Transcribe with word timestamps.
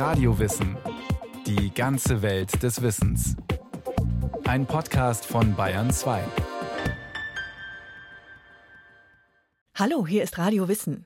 Radiowissen. 0.00 0.78
Die 1.46 1.74
ganze 1.74 2.22
Welt 2.22 2.62
des 2.62 2.80
Wissens. 2.80 3.36
Ein 4.44 4.64
Podcast 4.64 5.26
von 5.26 5.54
Bayern 5.54 5.90
2. 5.92 6.24
Hallo, 9.74 10.06
hier 10.06 10.22
ist 10.22 10.38
Radio 10.38 10.68
Wissen. 10.68 11.04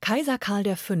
Kaiser 0.00 0.38
Karl 0.38 0.76
V. 0.76 0.94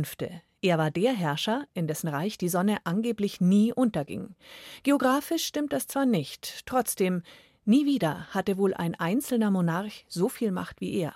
Er 0.60 0.76
war 0.76 0.90
der 0.90 1.12
Herrscher, 1.12 1.68
in 1.72 1.86
dessen 1.86 2.08
Reich 2.08 2.36
die 2.36 2.48
Sonne 2.48 2.78
angeblich 2.82 3.40
nie 3.40 3.72
unterging. 3.72 4.34
Geografisch 4.82 5.46
stimmt 5.46 5.72
das 5.72 5.86
zwar 5.86 6.06
nicht, 6.06 6.66
trotzdem, 6.66 7.22
nie 7.64 7.86
wieder 7.86 8.26
hatte 8.30 8.58
wohl 8.58 8.74
ein 8.74 8.96
einzelner 8.96 9.52
Monarch 9.52 10.04
so 10.08 10.28
viel 10.28 10.50
Macht 10.50 10.80
wie 10.80 10.94
er. 10.96 11.14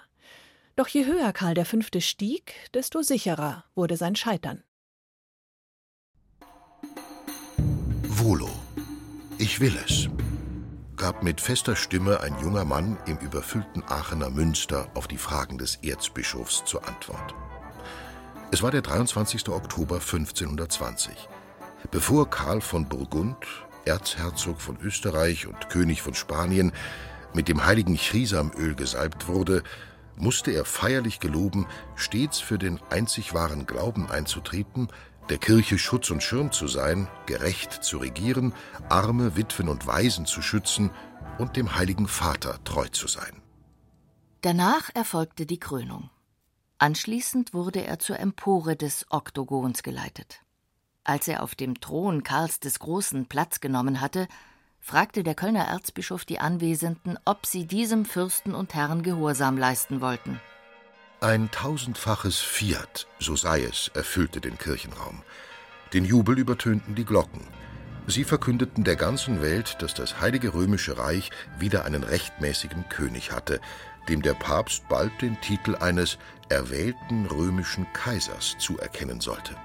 Doch 0.77 0.87
je 0.87 1.07
höher 1.07 1.33
Karl 1.33 1.65
V. 1.65 1.79
stieg, 1.99 2.55
desto 2.73 3.03
sicherer 3.03 3.65
wurde 3.75 3.97
sein 3.97 4.15
Scheitern. 4.15 4.63
Ich 9.55 9.61
will 9.61 9.79
es, 9.87 10.09
gab 10.97 11.23
mit 11.23 11.41
fester 11.41 11.77
Stimme 11.77 12.19
ein 12.23 12.37
junger 12.43 12.65
Mann 12.65 12.99
im 13.07 13.19
überfüllten 13.19 13.85
Aachener 13.85 14.29
Münster 14.29 14.89
auf 14.95 15.07
die 15.07 15.17
Fragen 15.17 15.59
des 15.59 15.77
Erzbischofs 15.77 16.65
zur 16.65 16.85
Antwort. 16.89 17.37
Es 18.51 18.65
war 18.65 18.73
der 18.73 18.83
23. 18.83 19.49
Oktober 19.51 20.01
1520. 20.01 21.29
Bevor 21.93 22.29
Karl 22.29 22.63
von 22.63 22.89
Burgund, 22.89 23.37
Erzherzog 23.85 24.61
von 24.61 24.77
Österreich 24.83 25.47
und 25.47 25.71
König 25.71 26.03
von 26.03 26.15
Spanien, 26.15 26.73
mit 27.33 27.47
dem 27.47 27.65
heiligen 27.65 27.95
Chisamöl 27.95 28.75
gesalbt 28.75 29.29
wurde, 29.29 29.63
musste 30.17 30.51
er 30.51 30.65
feierlich 30.65 31.21
geloben, 31.21 31.67
stets 31.95 32.41
für 32.41 32.59
den 32.59 32.81
einzig 32.91 33.35
wahren 33.35 33.67
Glauben 33.67 34.11
einzutreten, 34.11 34.89
der 35.29 35.39
Kirche 35.39 35.79
Schutz 35.79 36.11
und 36.11 36.23
Schirm 36.23 36.53
zu 36.53 36.67
sein, 36.67 37.09
gerecht 37.27 37.73
zu 37.73 37.99
regieren, 37.99 38.53
Arme, 38.89 39.37
Witwen 39.37 39.69
und 39.69 39.87
Waisen 39.87 40.27
zu 40.27 40.43
schützen 40.43 40.91
und 41.39 41.57
dem 41.57 41.77
Heiligen 41.77 42.09
Vater 42.09 42.63
treu 42.65 42.89
zu 42.89 43.09
sein. 43.09 43.43
Danach 44.43 44.91
erfolgte 44.95 45.47
die 45.47 45.59
Krönung. 45.59 46.11
Anschließend 46.79 47.55
wurde 47.55 47.85
er 47.85 47.99
zur 47.99 48.19
Empore 48.19 48.77
des 48.77 49.07
Oktogons 49.09 49.83
geleitet. 49.83 50.41
Als 51.03 51.29
er 51.29 51.43
auf 51.43 51.55
dem 51.55 51.81
Thron 51.81 52.23
Karls 52.23 52.61
des 52.61 52.79
Großen 52.79 53.27
Platz 53.27 53.61
genommen 53.61 54.01
hatte, 54.01 54.29
fragte 54.81 55.23
der 55.23 55.35
Kölner 55.35 55.65
Erzbischof 55.65 56.27
die 56.27 56.41
Anwesenden, 56.41 57.19
ob 57.25 57.47
sie 57.47 57.67
diesem 57.67 58.05
Fürsten 58.05 58.55
und 58.55 58.75
Herrn 58.75 59.03
Gehorsam 59.03 59.57
leisten 59.57 60.03
wollten. 60.03 60.41
Ein 61.25 61.51
tausendfaches 61.51 62.39
Fiat, 62.41 63.07
so 63.19 63.35
sei 63.35 63.63
es, 63.63 63.91
erfüllte 63.95 64.43
den 64.43 64.59
Kirchenraum. 64.59 65.23
Den 65.95 66.05
Jubel 66.05 66.39
übertönten 66.39 66.95
die 66.95 67.07
Glocken. 67.07 67.41
Sie 68.07 68.25
verkündeten 68.25 68.85
der 68.85 68.97
ganzen 68.97 69.41
Welt, 69.41 69.79
dass 69.81 69.95
das 69.95 70.21
Heilige 70.21 70.53
Römische 70.53 70.99
Reich 70.99 71.31
wieder 71.59 71.87
einen 71.87 72.03
rechtmäßigen 72.03 72.91
König 72.91 73.33
hatte, 73.33 73.63
dem 74.07 74.21
der 74.21 74.35
Papst 74.35 74.87
bald 74.91 75.23
den 75.23 75.41
Titel 75.41 75.77
eines 75.77 76.19
erwählten 76.51 77.25
römischen 77.25 77.91
Kaisers 77.95 78.57
zuerkennen 78.59 79.23
sollte. 79.23 79.57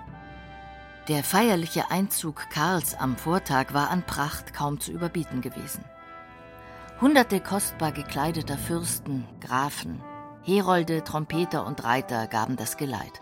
Der 1.10 1.26
feierliche 1.26 1.92
Einzug 1.92 2.50
Karls 2.52 2.96
am 2.96 3.18
Vortag 3.18 3.74
war 3.74 3.90
an 3.90 4.04
Pracht 4.04 4.54
kaum 4.54 4.80
zu 4.80 4.94
überbieten 4.94 5.42
gewesen. 5.42 5.84
Hunderte 7.02 7.42
kostbar 7.42 7.92
gekleideter 7.92 8.58
Fürsten, 8.58 9.28
Grafen, 9.42 10.02
Herolde, 10.44 11.04
Trompeter 11.04 11.66
und 11.66 11.84
Reiter 11.84 12.28
gaben 12.28 12.56
das 12.56 12.78
Geleit. 12.78 13.22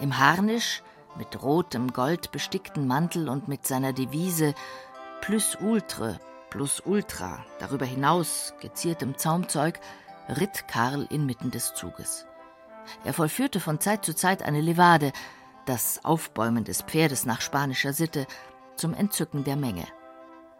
Im 0.00 0.18
Harnisch, 0.18 0.82
mit 1.16 1.42
rotem 1.42 1.92
Gold 1.92 2.32
bestickten 2.32 2.86
Mantel 2.86 3.28
und 3.28 3.48
mit 3.48 3.66
seiner 3.66 3.92
Devise 3.92 4.54
Plus 5.20 5.56
ultre, 5.60 6.18
plus 6.48 6.80
ultra, 6.84 7.44
darüber 7.58 7.84
hinaus 7.84 8.54
geziertem 8.60 9.18
Zaumzeug, 9.18 9.78
ritt 10.28 10.66
Karl 10.66 11.06
inmitten 11.10 11.50
des 11.50 11.74
Zuges. 11.74 12.26
Er 13.04 13.12
vollführte 13.12 13.60
von 13.60 13.80
Zeit 13.80 14.04
zu 14.04 14.14
Zeit 14.14 14.42
eine 14.42 14.60
Levade, 14.60 15.12
das 15.66 16.04
Aufbäumen 16.04 16.64
des 16.64 16.82
Pferdes 16.82 17.26
nach 17.26 17.40
spanischer 17.40 17.92
Sitte, 17.92 18.26
zum 18.76 18.94
Entzücken 18.94 19.44
der 19.44 19.56
Menge. 19.56 19.86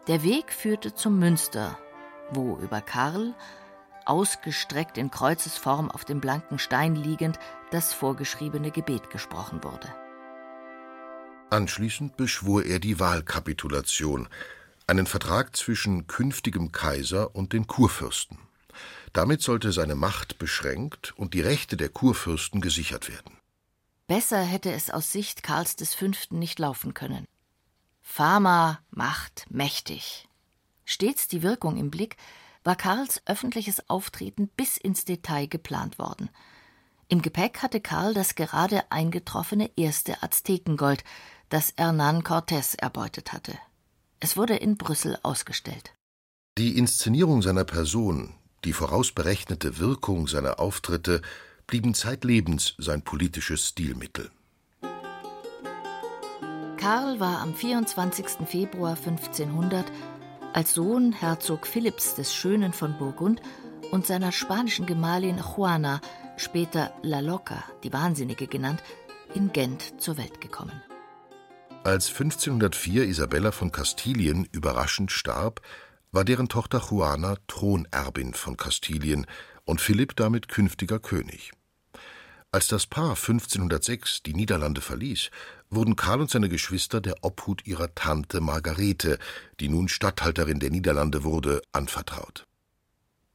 Der 0.07 0.23
Weg 0.23 0.53
führte 0.53 0.93
zum 0.93 1.17
Münster, 1.19 1.77
wo 2.31 2.57
über 2.57 2.81
Karl 2.81 3.33
ausgestreckt 4.05 4.97
in 4.97 5.11
Kreuzesform 5.11 5.89
auf 5.91 6.05
dem 6.05 6.21
blanken 6.21 6.59
Stein 6.59 6.95
liegend, 6.95 7.39
das 7.71 7.93
vorgeschriebene 7.93 8.71
Gebet 8.71 9.09
gesprochen 9.09 9.63
wurde. 9.63 9.87
Anschließend 11.49 12.17
beschwor 12.17 12.63
er 12.63 12.79
die 12.79 12.99
Wahlkapitulation, 12.99 14.29
einen 14.87 15.05
Vertrag 15.05 15.55
zwischen 15.55 16.07
künftigem 16.07 16.71
Kaiser 16.71 17.35
und 17.35 17.53
den 17.53 17.67
Kurfürsten. 17.67 18.37
Damit 19.13 19.41
sollte 19.41 19.71
seine 19.71 19.95
Macht 19.95 20.37
beschränkt 20.37 21.13
und 21.17 21.33
die 21.33 21.41
Rechte 21.41 21.75
der 21.75 21.89
Kurfürsten 21.89 22.61
gesichert 22.61 23.09
werden. 23.09 23.37
Besser 24.07 24.41
hätte 24.41 24.71
es 24.71 24.89
aus 24.89 25.11
Sicht 25.11 25.43
Karls 25.43 25.75
V. 25.93 26.11
nicht 26.31 26.59
laufen 26.59 26.93
können. 26.93 27.25
Fama, 28.01 28.79
Macht, 28.89 29.45
mächtig. 29.49 30.27
Stets 30.85 31.27
die 31.27 31.43
Wirkung 31.43 31.77
im 31.77 31.91
Blick, 31.91 32.17
war 32.63 32.75
Karls 32.75 33.21
öffentliches 33.25 33.89
Auftreten 33.89 34.49
bis 34.55 34.77
ins 34.77 35.05
Detail 35.05 35.47
geplant 35.47 35.99
worden. 35.99 36.29
Im 37.07 37.21
Gepäck 37.21 37.61
hatte 37.61 37.81
Karl 37.81 38.13
das 38.13 38.35
gerade 38.35 38.89
eingetroffene 38.91 39.71
erste 39.75 40.23
Aztekengold, 40.23 41.03
das 41.49 41.75
Hernán 41.77 42.23
Cortés 42.23 42.77
erbeutet 42.77 43.33
hatte. 43.33 43.57
Es 44.19 44.37
wurde 44.37 44.55
in 44.55 44.77
Brüssel 44.77 45.17
ausgestellt. 45.23 45.93
Die 46.57 46.77
Inszenierung 46.77 47.41
seiner 47.41 47.65
Person, 47.65 48.35
die 48.63 48.73
vorausberechnete 48.73 49.79
Wirkung 49.79 50.27
seiner 50.27 50.59
Auftritte 50.59 51.21
blieben 51.67 51.93
zeitlebens 51.93 52.75
sein 52.77 53.01
politisches 53.01 53.69
Stilmittel. 53.69 54.29
Karl 56.77 57.19
war 57.19 57.39
am 57.39 57.53
24. 57.53 58.47
Februar 58.47 58.97
1500 58.97 59.85
als 60.53 60.73
Sohn 60.73 61.13
Herzog 61.13 61.65
Philipps 61.65 62.15
des 62.15 62.33
Schönen 62.33 62.73
von 62.73 62.97
Burgund 62.97 63.41
und 63.91 64.05
seiner 64.05 64.31
spanischen 64.31 64.85
Gemahlin 64.85 65.37
Juana, 65.37 66.01
später 66.37 66.93
La 67.03 67.19
Loca, 67.19 67.63
die 67.83 67.93
Wahnsinnige 67.93 68.47
genannt, 68.47 68.83
in 69.33 69.53
Gent 69.53 70.01
zur 70.01 70.17
Welt 70.17 70.41
gekommen. 70.41 70.81
Als 71.83 72.09
1504 72.09 73.05
Isabella 73.05 73.51
von 73.51 73.71
Kastilien 73.71 74.47
überraschend 74.51 75.11
starb, 75.11 75.61
war 76.11 76.25
deren 76.25 76.49
Tochter 76.49 76.79
Juana 76.79 77.35
Thronerbin 77.47 78.33
von 78.33 78.57
Kastilien 78.57 79.25
und 79.65 79.81
Philipp 79.81 80.15
damit 80.15 80.47
künftiger 80.47 80.99
König. 80.99 81.53
Als 82.53 82.67
das 82.67 82.85
Paar 82.85 83.11
1506 83.11 84.23
die 84.23 84.33
Niederlande 84.33 84.81
verließ, 84.81 85.31
wurden 85.69 85.95
Karl 85.95 86.19
und 86.19 86.29
seine 86.29 86.49
Geschwister 86.49 86.99
der 86.99 87.23
Obhut 87.23 87.65
ihrer 87.65 87.95
Tante 87.95 88.41
Margarete, 88.41 89.19
die 89.61 89.69
nun 89.69 89.87
Statthalterin 89.87 90.59
der 90.59 90.69
Niederlande 90.69 91.23
wurde, 91.23 91.61
anvertraut. 91.71 92.45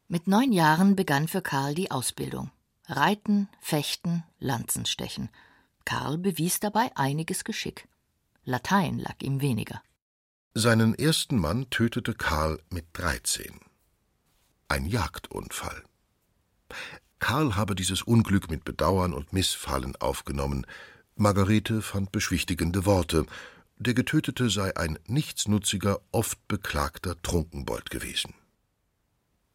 Mit 0.08 0.28
neun 0.28 0.52
Jahren 0.52 0.96
begann 0.96 1.28
für 1.28 1.40
Karl 1.40 1.74
die 1.74 1.90
Ausbildung. 1.90 2.50
Reiten, 2.88 3.48
Fechten, 3.60 4.22
Lanzenstechen. 4.38 5.30
Karl 5.86 6.18
bewies 6.18 6.60
dabei 6.60 6.94
einiges 6.94 7.44
Geschick. 7.44 7.88
Latein 8.44 8.98
lag 8.98 9.16
ihm 9.22 9.40
weniger. 9.40 9.82
Seinen 10.52 10.94
ersten 10.94 11.38
Mann 11.38 11.70
tötete 11.70 12.12
Karl 12.14 12.60
mit 12.70 12.86
13. 12.92 13.60
Ein 14.68 14.84
Jagdunfall. 14.84 15.82
Karl 17.26 17.56
habe 17.56 17.74
dieses 17.74 18.02
Unglück 18.02 18.48
mit 18.50 18.64
Bedauern 18.64 19.12
und 19.12 19.32
Missfallen 19.32 19.96
aufgenommen. 19.96 20.64
Margarete 21.16 21.82
fand 21.82 22.12
beschwichtigende 22.12 22.86
Worte. 22.86 23.26
Der 23.78 23.94
Getötete 23.94 24.48
sei 24.48 24.76
ein 24.76 24.96
nichtsnutziger, 25.08 25.98
oft 26.12 26.38
beklagter 26.46 27.20
Trunkenbold 27.22 27.90
gewesen. 27.90 28.32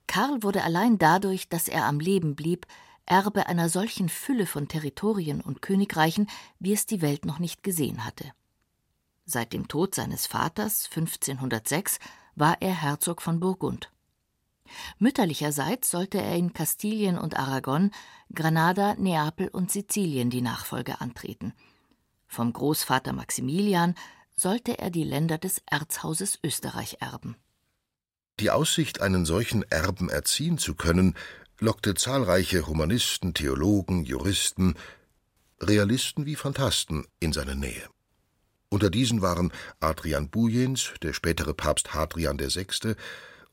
Karl 0.06 0.44
wurde 0.44 0.66
allein 0.66 0.98
dadurch, 0.98 1.48
dass 1.48 1.70
er 1.70 1.86
am 1.86 2.02
Leben 2.02 2.36
blieb, 2.36 2.68
Erbe 3.06 3.48
einer 3.48 3.70
solchen 3.70 4.10
Fülle 4.10 4.48
von 4.48 4.68
Territorien 4.68 5.40
und 5.40 5.62
Königreichen, 5.62 6.28
wie 6.60 6.74
es 6.74 6.86
die 6.86 7.02
Welt 7.02 7.24
noch 7.24 7.40
nicht 7.40 7.64
gesehen 7.64 8.04
hatte. 8.04 8.34
Seit 9.24 9.54
dem 9.54 9.70
Tod 9.70 9.96
seines 9.96 10.28
Vaters 10.28 10.90
1506 10.94 12.00
war 12.36 12.62
er 12.62 12.74
Herzog 12.74 13.22
von 13.22 13.40
Burgund. 13.40 13.90
Mütterlicherseits 15.00 15.90
sollte 15.90 16.20
er 16.20 16.36
in 16.36 16.54
Kastilien 16.54 17.18
und 17.18 17.38
Aragon, 17.38 17.92
Granada, 18.34 18.96
Neapel 18.96 19.48
und 19.48 19.72
Sizilien 19.72 20.30
die 20.30 20.42
Nachfolge 20.42 21.02
antreten. 21.02 21.54
Vom 22.28 22.54
Großvater 22.54 23.14
Maximilian 23.14 23.96
sollte 24.36 24.80
er 24.80 24.90
die 24.90 25.04
Länder 25.04 25.38
des 25.38 25.62
Erzhauses 25.66 26.40
Österreich 26.44 26.98
erben. 27.00 27.36
Die 28.40 28.50
Aussicht, 28.50 29.02
einen 29.02 29.26
solchen 29.26 29.64
Erben 29.70 30.10
erziehen 30.10 30.58
zu 30.58 30.74
können, 30.74 31.16
lockte 31.60 31.94
zahlreiche 31.94 32.66
Humanisten, 32.66 33.34
Theologen, 33.34 34.04
Juristen, 34.04 34.76
Realisten 35.62 36.26
wie 36.26 36.36
Phantasten 36.36 37.06
in 37.20 37.34
seine 37.34 37.56
Nähe. 37.56 37.88
Unter 38.70 38.90
diesen 38.90 39.22
waren 39.22 39.52
Adrian 39.80 40.30
Bujens, 40.30 40.94
der 41.04 41.14
spätere 41.14 41.54
Papst 41.54 41.94
Hadrian 41.94 42.40
VI., 42.40 42.96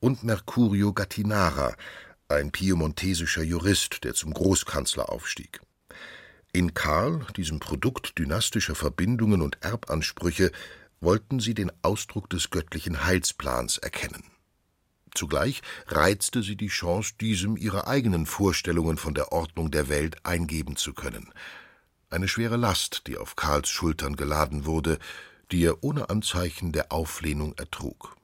und 0.00 0.22
Mercurio 0.22 0.92
Gattinara, 0.92 1.74
ein 2.28 2.50
piemontesischer 2.50 3.42
Jurist, 3.42 4.04
der 4.04 4.14
zum 4.14 4.34
Großkanzler 4.34 5.10
aufstieg. 5.10 5.60
In 6.52 6.74
Karl, 6.74 7.26
diesem 7.36 7.60
Produkt 7.60 8.18
dynastischer 8.18 8.74
Verbindungen 8.74 9.42
und 9.42 9.62
Erbansprüche, 9.62 10.52
wollten 11.00 11.40
sie 11.40 11.54
den 11.54 11.70
Ausdruck 11.82 12.28
des 12.30 12.50
göttlichen 12.50 13.04
Heilsplans 13.04 13.78
erkennen. 13.78 14.24
Zugleich 15.14 15.62
reizte 15.86 16.42
sie 16.42 16.56
die 16.56 16.68
Chance, 16.68 17.14
diesem 17.20 17.56
ihre 17.56 17.86
eigenen 17.86 18.26
Vorstellungen 18.26 18.98
von 18.98 19.14
der 19.14 19.32
Ordnung 19.32 19.70
der 19.70 19.88
Welt 19.88 20.24
eingeben 20.24 20.76
zu 20.76 20.92
können. 20.92 21.32
Eine 22.10 22.28
schwere 22.28 22.56
Last, 22.56 23.02
die 23.06 23.16
auf 23.16 23.36
Karls 23.36 23.68
Schultern 23.68 24.16
geladen 24.16 24.64
wurde, 24.64 24.98
die 25.50 25.64
er 25.64 25.82
ohne 25.82 26.10
Anzeichen 26.10 26.72
der 26.72 26.92
Auflehnung 26.92 27.54
ertrug. 27.56 28.16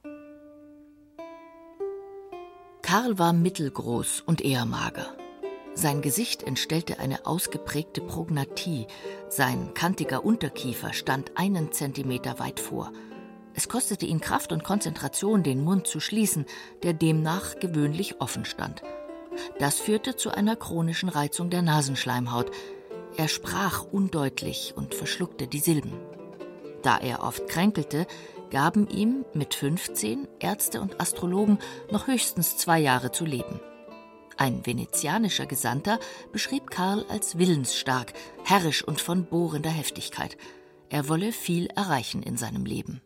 Karl 2.95 3.19
war 3.19 3.33
mittelgroß 3.33 4.23
und 4.25 4.41
eher 4.41 4.67
mager. 4.67 5.17
Sein 5.75 6.01
Gesicht 6.01 6.45
entstellte 6.45 7.01
eine 7.01 7.27
ausgeprägte 7.27 8.01
Prognathie, 8.01 8.87
sein 9.29 9.75
kantiger 9.75 10.25
Unterkiefer 10.25 10.93
stand 10.93 11.33
einen 11.35 11.73
Zentimeter 11.73 12.39
weit 12.39 12.61
vor. 12.61 12.93
Es 13.53 13.69
kostete 13.69 14.07
ihn 14.07 14.21
Kraft 14.21 14.53
und 14.53 14.63
Konzentration, 14.63 15.43
den 15.43 15.65
Mund 15.65 15.89
zu 15.89 15.99
schließen, 15.99 16.47
der 16.85 16.93
demnach 16.93 17.59
gewöhnlich 17.59 18.21
offen 18.21 18.45
stand. 18.45 18.83
Das 19.59 19.81
führte 19.81 20.15
zu 20.15 20.31
einer 20.31 20.55
chronischen 20.55 21.09
Reizung 21.09 21.51
der 21.51 21.63
Nasenschleimhaut. 21.63 22.53
Er 23.17 23.27
sprach 23.27 23.83
undeutlich 23.83 24.75
und 24.77 24.95
verschluckte 24.95 25.49
die 25.49 25.59
Silben. 25.59 25.95
Da 26.83 26.99
er 26.99 27.25
oft 27.25 27.49
kränkelte, 27.49 28.07
gaben 28.55 28.89
ihm 28.89 29.25
mit 29.35 29.53
15 29.53 30.29
Ärzte 30.39 30.81
und 30.81 31.01
Astrologen 31.01 31.59
noch 31.91 32.07
höchstens 32.07 32.57
zwei 32.57 32.79
Jahre 32.79 33.11
zu 33.11 33.25
leben. 33.25 33.59
Ein 34.37 34.65
venezianischer 34.65 35.47
Gesandter 35.47 35.99
beschrieb 36.33 36.71
Karl 36.71 37.05
als 37.09 37.37
willensstark, 37.37 38.13
herrisch 38.45 38.85
und 38.85 39.01
von 39.01 39.27
bohrender 39.27 39.71
Heftigkeit. 39.71 40.37
Er 40.89 41.09
wolle 41.09 41.33
viel 41.33 41.67
erreichen 41.67 42.23
in 42.23 42.37
seinem 42.37 42.65
Leben. 42.65 43.01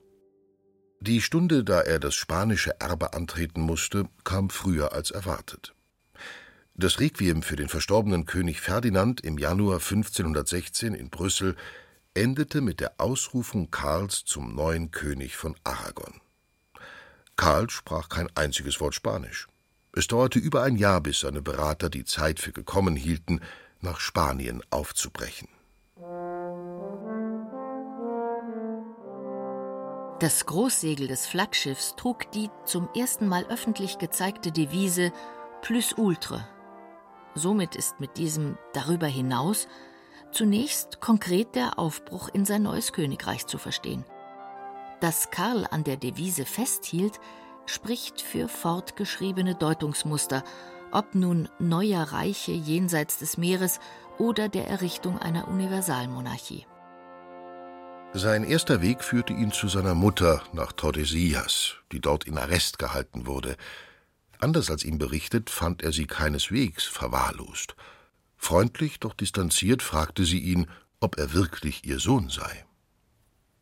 Die 1.01 1.23
Stunde, 1.23 1.65
da 1.65 1.81
er 1.81 1.99
das 1.99 2.15
spanische 2.15 2.79
Erbe 2.79 3.15
antreten 3.15 3.63
musste, 3.63 4.05
kam 4.25 4.51
früher 4.51 4.93
als 4.93 5.11
erwartet. 5.11 5.75
Das 6.75 7.01
Requiem 7.01 7.41
für 7.41 7.57
den 7.57 7.71
verstorbenen 7.71 8.27
König 8.27 8.61
Ferdinand 8.61 9.23
im 9.23 9.39
Januar 9.39 9.77
1516 9.77 10.93
in 10.93 11.09
Brüssel 11.09 11.57
endete 12.19 12.61
mit 12.61 12.81
der 12.81 12.95
Ausrufung 12.99 13.71
Karls 13.71 14.25
zum 14.25 14.55
neuen 14.55 14.91
König 14.91 15.37
von 15.37 15.55
Aragon. 15.65 16.21
Karl 17.37 17.71
sprach 17.71 18.09
kein 18.09 18.29
einziges 18.35 18.81
Wort 18.81 18.95
Spanisch. 18.95 19.47
Es 19.93 20.09
dauerte 20.09 20.39
über 20.39 20.63
ein 20.63 20.77
Jahr, 20.77 21.01
bis 21.01 21.21
seine 21.21 21.43
Berater 21.43 21.89
die 21.89 22.05
Zeit 22.05 22.41
für 22.41 22.53
gekommen 22.53 22.97
hielten, 22.97 23.41
nach 23.81 24.01
Spanien 24.01 24.63
aufzubrechen. 24.71 25.49
Das 30.21 30.47
Großsegel 30.47 31.07
des 31.07 31.27
Flaggschiffs 31.27 31.95
trug 31.95 32.31
die 32.33 32.51
zum 32.65 32.89
ersten 32.97 33.29
Mal 33.29 33.47
öffentlich 33.49 33.99
gezeigte 33.99 34.51
Devise 34.51 35.13
Plus 35.63 35.93
Ultre. 35.97 36.45
Somit 37.37 37.77
ist 37.77 38.01
mit 38.01 38.17
diesem 38.17 38.59
darüber 38.73 39.07
hinaus 39.07 39.69
Zunächst 40.31 41.01
konkret 41.01 41.55
der 41.55 41.79
Aufbruch 41.79 42.29
in 42.33 42.45
sein 42.45 42.63
neues 42.63 42.93
Königreich 42.93 43.47
zu 43.47 43.59
verstehen. 43.59 44.05
Dass 45.01 45.31
Karl 45.31 45.67
an 45.71 45.85
der 45.85 45.97
Devise 45.97 46.45
festhielt, 46.45 47.19
spricht 47.67 48.21
für 48.21 48.49
fortgeschriebene 48.49 49.55
Deutungsmuster, 49.55 50.43
ob 50.91 51.15
nun 51.15 51.49
neuer 51.59 52.03
Reiche 52.03 52.53
jenseits 52.53 53.19
des 53.19 53.37
Meeres 53.37 53.79
oder 54.19 54.49
der 54.49 54.69
Errichtung 54.69 55.19
einer 55.19 55.49
Universalmonarchie. 55.49 56.67
Sein 58.15 58.43
erster 58.43 58.81
Weg 58.81 59.05
führte 59.05 59.35
ihn 59.35 59.53
zu 59.53 59.69
seiner 59.69 59.95
Mutter 59.95 60.43
nach 60.53 60.73
Tordesillas, 60.73 61.77
die 61.93 62.01
dort 62.01 62.25
in 62.25 62.39
Arrest 62.39 62.79
gehalten 62.79 63.27
wurde. 63.27 63.57
Anders 64.39 64.71
als 64.71 64.83
ihm 64.83 64.99
berichtet, 64.99 65.51
fand 65.51 65.83
er 65.83 65.93
sie 65.93 66.07
keineswegs 66.07 66.85
verwahrlost. 66.85 67.77
Freundlich, 68.39 69.01
doch 69.01 69.13
distanziert 69.13 69.83
fragte 69.83 70.25
sie 70.25 70.39
ihn, 70.39 70.67
ob 71.01 71.19
er 71.19 71.35
wirklich 71.35 71.85
ihr 71.85 71.99
Sohn 71.99 72.31
sei. 72.31 72.65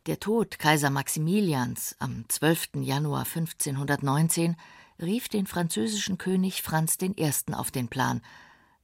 Der 0.05 0.19
Tod 0.19 0.59
Kaiser 0.59 0.89
Maximilians 0.89 1.95
am 1.99 2.23
12. 2.29 2.69
Januar 2.75 3.25
1519 3.25 4.55
rief 5.01 5.27
den 5.27 5.45
französischen 5.45 6.17
König 6.17 6.61
Franz 6.61 6.97
I. 7.01 7.13
auf 7.53 7.71
den 7.71 7.89
Plan, 7.89 8.21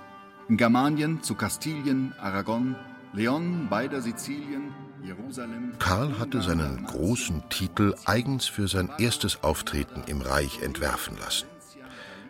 in 0.48 0.56
Germanien 0.56 1.22
zu 1.22 1.36
Kastilien, 1.36 2.14
Aragon, 2.18 2.76
Leon 3.14 3.68
beider 3.70 4.02
Sizilien, 4.02 4.74
Jerusalem. 5.04 5.74
Karl 5.80 6.18
hatte 6.18 6.42
seinen 6.42 6.86
großen 6.86 7.44
Titel 7.50 7.94
eigens 8.06 8.46
für 8.46 8.68
sein 8.68 8.90
erstes 8.98 9.44
Auftreten 9.44 10.04
im 10.08 10.22
Reich 10.22 10.62
entwerfen 10.62 11.18
lassen. 11.18 11.48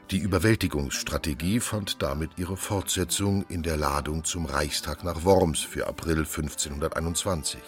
Die 0.10 0.18
Überwältigungsstrategie 0.18 1.60
fand 1.60 2.02
damit 2.02 2.32
ihre 2.38 2.58
Fortsetzung 2.58 3.46
in 3.48 3.62
der 3.62 3.78
Ladung 3.78 4.24
zum 4.24 4.48
Reichstag 4.48 5.04
nach 5.04 5.24
Worms 5.24 5.60
für 5.60 5.88
April 5.88 6.20
1521. 6.20 7.62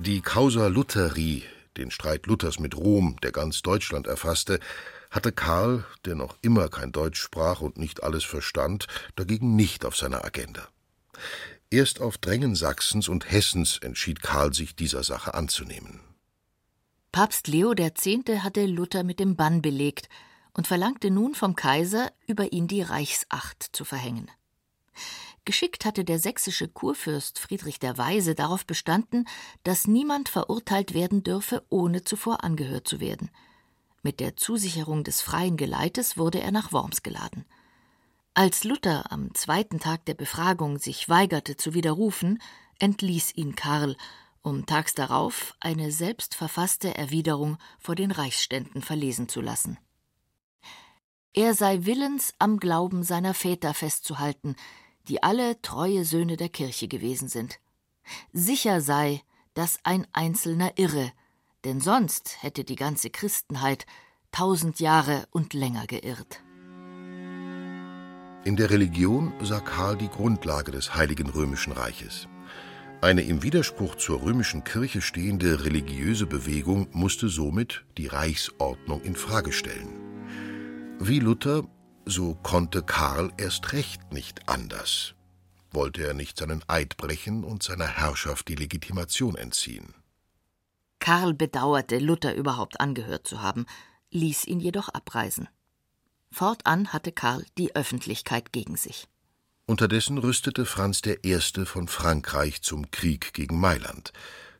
Die 0.00 0.20
Causa 0.20 0.66
Lutheri, 0.66 1.44
den 1.76 1.90
Streit 1.90 2.26
Luthers 2.26 2.58
mit 2.58 2.76
Rom, 2.76 3.16
der 3.22 3.30
ganz 3.30 3.62
Deutschland 3.62 4.08
erfasste, 4.08 4.58
hatte 5.10 5.30
Karl, 5.30 5.84
der 6.04 6.16
noch 6.16 6.36
immer 6.42 6.68
kein 6.68 6.90
Deutsch 6.90 7.20
sprach 7.20 7.60
und 7.60 7.78
nicht 7.78 8.02
alles 8.02 8.24
verstand, 8.24 8.88
dagegen 9.14 9.54
nicht 9.54 9.84
auf 9.84 9.96
seiner 9.96 10.24
Agenda. 10.24 10.66
Erst 11.70 12.00
auf 12.00 12.18
Drängen 12.18 12.56
Sachsens 12.56 13.08
und 13.08 13.30
Hessens 13.30 13.78
entschied 13.78 14.20
Karl 14.20 14.52
sich 14.52 14.74
dieser 14.74 15.04
Sache 15.04 15.34
anzunehmen. 15.34 16.00
Papst 17.12 17.46
Leo 17.46 17.72
X. 17.72 18.04
hatte 18.42 18.66
Luther 18.66 19.04
mit 19.04 19.20
dem 19.20 19.36
Bann 19.36 19.62
belegt 19.62 20.08
und 20.54 20.66
verlangte 20.66 21.12
nun 21.12 21.36
vom 21.36 21.54
Kaiser, 21.54 22.10
über 22.26 22.52
ihn 22.52 22.66
die 22.66 22.82
Reichsacht 22.82 23.62
zu 23.72 23.84
verhängen. 23.84 24.28
Geschickt 25.44 25.84
hatte 25.84 26.04
der 26.04 26.18
sächsische 26.18 26.68
Kurfürst 26.68 27.38
Friedrich 27.38 27.78
der 27.78 27.98
Weise 27.98 28.34
darauf 28.34 28.64
bestanden, 28.64 29.26
dass 29.62 29.86
niemand 29.86 30.30
verurteilt 30.30 30.94
werden 30.94 31.22
dürfe, 31.22 31.64
ohne 31.68 32.02
zuvor 32.02 32.42
angehört 32.42 32.88
zu 32.88 32.98
werden. 33.00 33.30
Mit 34.02 34.20
der 34.20 34.36
Zusicherung 34.36 35.04
des 35.04 35.20
freien 35.20 35.56
Geleites 35.56 36.16
wurde 36.16 36.40
er 36.40 36.50
nach 36.50 36.72
Worms 36.72 37.02
geladen. 37.02 37.44
Als 38.32 38.64
Luther 38.64 39.12
am 39.12 39.34
zweiten 39.34 39.80
Tag 39.80 40.06
der 40.06 40.14
Befragung 40.14 40.78
sich 40.78 41.08
weigerte 41.08 41.56
zu 41.56 41.74
widerrufen, 41.74 42.42
entließ 42.78 43.36
ihn 43.36 43.54
Karl, 43.54 43.96
um 44.42 44.66
tags 44.66 44.94
darauf 44.94 45.54
eine 45.60 45.92
selbstverfasste 45.92 46.94
Erwiderung 46.94 47.58
vor 47.78 47.94
den 47.94 48.10
Reichsständen 48.10 48.82
verlesen 48.82 49.28
zu 49.28 49.40
lassen. 49.40 49.78
Er 51.32 51.54
sei 51.54 51.84
willens, 51.84 52.34
am 52.38 52.58
Glauben 52.58 53.02
seiner 53.02 53.34
Väter 53.34 53.74
festzuhalten, 53.74 54.54
die 55.08 55.22
alle 55.22 55.60
treue 55.62 56.04
Söhne 56.04 56.36
der 56.36 56.48
Kirche 56.48 56.88
gewesen 56.88 57.28
sind. 57.28 57.58
Sicher 58.32 58.80
sei, 58.80 59.22
dass 59.54 59.78
ein 59.82 60.06
Einzelner 60.12 60.72
irre, 60.76 61.12
denn 61.64 61.80
sonst 61.80 62.42
hätte 62.42 62.64
die 62.64 62.76
ganze 62.76 63.10
Christenheit 63.10 63.86
tausend 64.32 64.80
Jahre 64.80 65.26
und 65.30 65.54
länger 65.54 65.86
geirrt. 65.86 66.42
In 68.44 68.56
der 68.56 68.68
Religion 68.68 69.32
sah 69.40 69.60
Karl 69.60 69.96
die 69.96 70.08
Grundlage 70.08 70.70
des 70.70 70.94
Heiligen 70.94 71.30
Römischen 71.30 71.72
Reiches. 71.72 72.28
Eine 73.00 73.22
im 73.22 73.42
Widerspruch 73.42 73.94
zur 73.96 74.22
römischen 74.22 74.64
Kirche 74.64 75.00
stehende 75.00 75.64
religiöse 75.64 76.26
Bewegung 76.26 76.88
musste 76.92 77.28
somit 77.28 77.84
die 77.96 78.06
Reichsordnung 78.06 79.02
in 79.02 79.14
Frage 79.14 79.52
stellen. 79.52 79.88
Wie 80.98 81.20
Luther 81.20 81.64
so 82.06 82.34
konnte 82.42 82.82
Karl 82.82 83.32
erst 83.36 83.72
recht 83.72 84.12
nicht 84.12 84.48
anders. 84.48 85.14
Wollte 85.70 86.06
er 86.06 86.14
nicht 86.14 86.38
seinen 86.38 86.62
Eid 86.68 86.96
brechen 86.96 87.44
und 87.44 87.62
seiner 87.62 87.86
Herrschaft 87.88 88.48
die 88.48 88.54
Legitimation 88.54 89.36
entziehen. 89.36 89.94
Karl 91.00 91.34
bedauerte, 91.34 91.98
Luther 91.98 92.34
überhaupt 92.34 92.80
angehört 92.80 93.26
zu 93.26 93.42
haben, 93.42 93.66
ließ 94.10 94.46
ihn 94.46 94.60
jedoch 94.60 94.88
abreisen. 94.88 95.48
Fortan 96.30 96.92
hatte 96.92 97.12
Karl 97.12 97.44
die 97.58 97.74
Öffentlichkeit 97.76 98.52
gegen 98.52 98.76
sich. 98.76 99.06
Unterdessen 99.66 100.18
rüstete 100.18 100.66
Franz 100.66 101.02
I. 101.06 101.38
von 101.64 101.88
Frankreich 101.88 102.62
zum 102.62 102.90
Krieg 102.90 103.32
gegen 103.34 103.58
Mailand. 103.58 104.12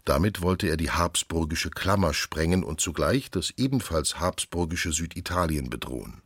Damit 0.04 0.42
wollte 0.42 0.68
er 0.68 0.76
die 0.76 0.90
habsburgische 0.90 1.70
Klammer 1.70 2.14
sprengen 2.14 2.62
und 2.62 2.80
zugleich 2.80 3.30
das 3.30 3.50
ebenfalls 3.56 4.20
habsburgische 4.20 4.92
Süditalien 4.92 5.70
bedrohen. 5.70 6.22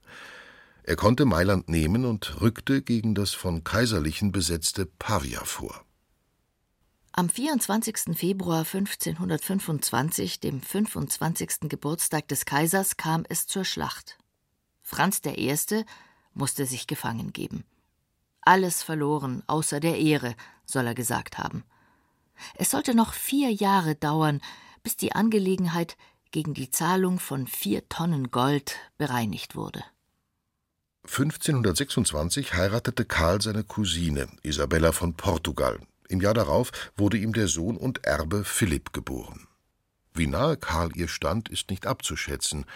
Er 0.89 0.97
konnte 0.97 1.27
Mailand 1.27 1.69
nehmen 1.69 2.07
und 2.07 2.41
rückte 2.41 2.81
gegen 2.81 3.15
das 3.15 3.35
von 3.35 3.63
Kaiserlichen 3.63 4.33
besetzte 4.33 4.87
Pavia 4.87 5.45
vor. 5.45 5.85
Am 7.13 7.29
24. 7.29 8.17
Februar 8.17 8.61
1525, 8.61 10.41
dem 10.41 10.63
25. 10.63 11.69
Geburtstag 11.69 12.27
des 12.29 12.47
Kaisers, 12.47 12.97
kam 12.97 13.27
es 13.29 13.47
zur 13.47 13.67
Schlacht. 13.67 14.17
Franz 14.81 15.21
I. 15.27 15.55
musste 16.33 16.65
sich 16.65 16.87
gefangen 16.87 17.35
geben. 17.35 17.65
Alles 18.41 18.83
verloren, 18.83 19.43
außer 19.47 19.81
der 19.81 19.99
Ehre, 19.99 20.35
soll 20.65 20.87
er 20.87 20.95
gesagt 20.95 21.37
haben. 21.37 21.65
Es 22.55 22.71
sollte 22.71 22.95
noch 22.95 23.13
vier 23.13 23.53
Jahre 23.53 23.95
dauern, 23.95 24.41
bis 24.83 24.97
die 24.97 25.13
Angelegenheit 25.13 25.99
gegen 26.31 26.55
die 26.55 26.71
Zahlung 26.71 27.19
von 27.19 27.47
vier 27.47 27.87
Tonnen 27.91 28.31
Gold 28.31 28.77
bereinigt 28.97 29.55
wurde. 29.55 29.85
1526 31.09 32.53
heiratete 32.53 33.07
Karl 33.07 33.41
seine 33.41 33.65
Cousine 33.65 34.29
Isabella 34.43 34.93
von 34.93 35.15
Portugal. 35.15 35.81
Im 36.09 36.21
Jahr 36.21 36.35
darauf 36.35 36.71
wurde 36.97 37.17
ihm 37.17 37.33
der 37.33 37.49
Sohn 37.49 37.77
und 37.77 38.05
Erbe 38.05 38.45
Philipp 38.45 38.93
geboren. 38.93 39.49
Wie 40.15 40.27
nahe 40.27 40.57
Karl 40.57 40.91
ihr 40.95 41.09
stand, 41.09 41.49
ist 41.49 41.71
nicht 41.71 41.87
abzuschätzen, 41.87 42.67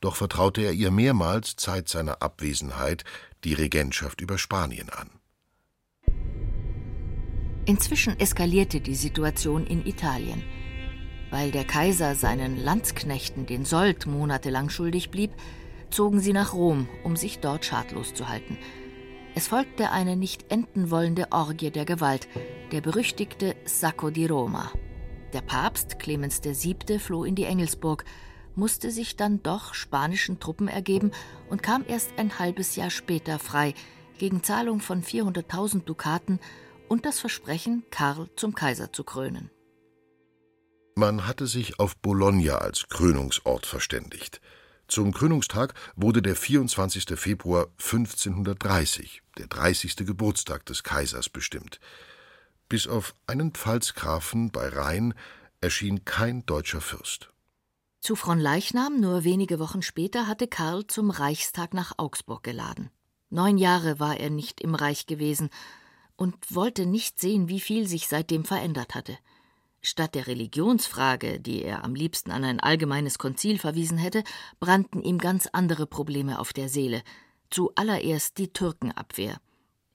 doch 0.00 0.16
vertraute 0.16 0.62
er 0.62 0.72
ihr 0.72 0.90
mehrmals 0.90 1.56
Zeit 1.56 1.88
seiner 1.88 2.22
Abwesenheit 2.22 3.04
die 3.44 3.54
Regentschaft 3.54 4.20
über 4.20 4.36
Spanien 4.36 4.90
an. 4.90 5.10
Inzwischen 7.66 8.18
eskalierte 8.18 8.80
die 8.80 8.94
Situation 8.94 9.66
in 9.66 9.86
Italien. 9.86 10.42
Weil 11.30 11.50
der 11.50 11.64
Kaiser 11.64 12.14
seinen 12.14 12.56
Landsknechten 12.56 13.46
den 13.46 13.64
Sold 13.64 14.06
monatelang 14.06 14.70
schuldig 14.70 15.10
blieb, 15.10 15.32
zogen 15.90 16.20
sie 16.20 16.32
nach 16.32 16.54
Rom, 16.54 16.88
um 17.04 17.16
sich 17.16 17.38
dort 17.40 17.64
schadlos 17.64 18.14
zu 18.14 18.28
halten. 18.28 18.58
Es 19.34 19.48
folgte 19.48 19.90
eine 19.90 20.16
nicht 20.16 20.50
enden 20.50 20.90
wollende 20.90 21.30
Orgie 21.30 21.70
der 21.70 21.84
Gewalt, 21.84 22.28
der 22.72 22.80
berüchtigte 22.80 23.54
Sacco 23.64 24.10
di 24.10 24.26
Roma. 24.26 24.72
Der 25.32 25.42
Papst 25.42 25.98
Clemens 25.98 26.40
VII. 26.42 26.98
floh 26.98 27.24
in 27.24 27.34
die 27.34 27.44
Engelsburg, 27.44 28.04
musste 28.54 28.90
sich 28.90 29.16
dann 29.16 29.42
doch 29.42 29.74
spanischen 29.74 30.40
Truppen 30.40 30.68
ergeben 30.68 31.12
und 31.50 31.62
kam 31.62 31.84
erst 31.86 32.18
ein 32.18 32.38
halbes 32.38 32.74
Jahr 32.76 32.90
später 32.90 33.38
frei, 33.38 33.74
gegen 34.18 34.42
Zahlung 34.42 34.80
von 34.80 35.02
400.000 35.02 35.84
Dukaten 35.84 36.40
und 36.88 37.04
das 37.04 37.20
Versprechen, 37.20 37.84
Karl 37.90 38.30
zum 38.36 38.54
Kaiser 38.54 38.92
zu 38.92 39.04
krönen. 39.04 39.50
Man 40.94 41.26
hatte 41.26 41.46
sich 41.46 41.78
auf 41.78 41.94
Bologna 41.98 42.56
als 42.56 42.88
Krönungsort 42.88 43.66
verständigt. 43.66 44.40
Zum 44.88 45.12
Krönungstag 45.12 45.74
wurde 45.96 46.22
der 46.22 46.36
24. 46.36 47.18
Februar 47.18 47.66
1530, 47.78 49.22
der 49.36 49.48
30. 49.48 49.96
Geburtstag 49.96 50.64
des 50.66 50.84
Kaisers, 50.84 51.28
bestimmt. 51.28 51.80
Bis 52.68 52.86
auf 52.86 53.14
einen 53.26 53.52
Pfalzgrafen 53.52 54.50
bei 54.50 54.68
Rhein 54.68 55.14
erschien 55.60 56.04
kein 56.04 56.46
deutscher 56.46 56.80
Fürst. 56.80 57.30
Zu 58.00 58.14
Fronleichnam, 58.14 59.00
nur 59.00 59.24
wenige 59.24 59.58
Wochen 59.58 59.82
später, 59.82 60.28
hatte 60.28 60.46
Karl 60.46 60.86
zum 60.86 61.10
Reichstag 61.10 61.74
nach 61.74 61.94
Augsburg 61.96 62.44
geladen. 62.44 62.90
Neun 63.30 63.58
Jahre 63.58 63.98
war 63.98 64.18
er 64.18 64.30
nicht 64.30 64.60
im 64.60 64.76
Reich 64.76 65.06
gewesen 65.06 65.50
und 66.14 66.36
wollte 66.54 66.86
nicht 66.86 67.18
sehen, 67.18 67.48
wie 67.48 67.58
viel 67.58 67.88
sich 67.88 68.06
seitdem 68.06 68.44
verändert 68.44 68.94
hatte. 68.94 69.18
Statt 69.88 70.16
der 70.16 70.26
Religionsfrage, 70.26 71.38
die 71.38 71.62
er 71.62 71.84
am 71.84 71.94
liebsten 71.94 72.32
an 72.32 72.42
ein 72.42 72.58
allgemeines 72.58 73.18
Konzil 73.18 73.56
verwiesen 73.56 73.98
hätte, 73.98 74.24
brannten 74.58 75.00
ihm 75.00 75.18
ganz 75.18 75.46
andere 75.52 75.86
Probleme 75.86 76.40
auf 76.40 76.52
der 76.52 76.68
Seele. 76.68 77.04
Zuallererst 77.50 78.36
die 78.38 78.52
Türkenabwehr. 78.52 79.40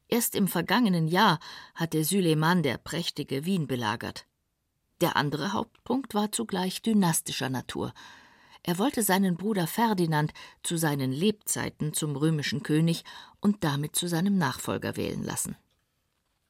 Erst 0.07 0.35
im 0.35 0.47
vergangenen 0.47 1.09
Jahr 1.09 1.41
hatte 1.75 2.05
Süleyman 2.05 2.63
der 2.63 2.77
prächtige 2.77 3.43
Wien 3.43 3.67
belagert. 3.67 4.27
Der 5.01 5.17
andere 5.17 5.51
Hauptpunkt 5.51 6.13
war 6.13 6.31
zugleich 6.31 6.81
dynastischer 6.81 7.49
Natur. 7.49 7.93
Er 8.63 8.77
wollte 8.77 9.03
seinen 9.03 9.35
Bruder 9.35 9.67
Ferdinand 9.67 10.31
zu 10.63 10.77
seinen 10.77 11.11
Lebzeiten 11.11 11.91
zum 11.91 12.15
römischen 12.15 12.63
König 12.63 13.03
und 13.41 13.65
damit 13.65 13.97
zu 13.97 14.07
seinem 14.07 14.37
Nachfolger 14.37 14.95
wählen 14.95 15.21
lassen. 15.21 15.57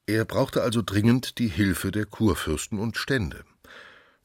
Er 0.06 0.24
brauchte 0.24 0.62
also 0.62 0.82
dringend 0.82 1.38
die 1.38 1.48
Hilfe 1.48 1.92
der 1.92 2.06
Kurfürsten 2.06 2.78
und 2.78 2.96
Stände. 2.96 3.44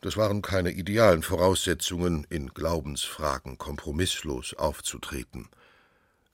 Das 0.01 0.17
waren 0.17 0.41
keine 0.41 0.71
idealen 0.71 1.21
Voraussetzungen, 1.21 2.25
in 2.29 2.49
Glaubensfragen 2.49 3.57
kompromisslos 3.57 4.53
aufzutreten. 4.55 5.49